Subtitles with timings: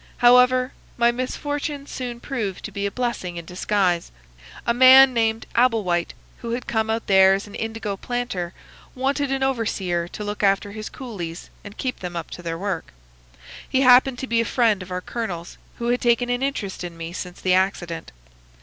[0.17, 4.11] However, my misfortune soon proved to be a blessing in disguise.
[4.65, 8.51] A man named Abel White, who had come out there as an indigo planter,
[8.95, 12.93] wanted an overseer to look after his coolies and keep them up to their work.
[13.69, 16.97] He happened to be a friend of our colonel's, who had taken an interest in
[16.97, 18.11] me since the accident.